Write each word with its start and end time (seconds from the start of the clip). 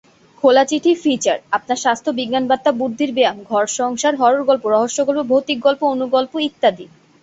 খোলা 0.43 0.63
চিঠি, 0.65 0.91
ফিচার, 0.95 1.37
আপনার 1.51 1.77
স্বাস্থ্য, 1.77 2.09
বিজ্ঞান 2.11 2.45
বার্তা, 2.47 2.71
বুদ্ধির 2.71 3.11
ব্যায়াম, 3.13 3.37
ঘর-সংসার, 3.43 4.13
হরর 4.15 4.43
গল্প, 4.43 4.63
রহস্য 4.67 4.99
গল্প, 5.05 5.21
ভৌতিক 5.21 5.57
গল্প, 5.59 5.81
অণু 5.83 6.05
গল্প 6.07 6.33
ইত্যাদি। 6.39 6.85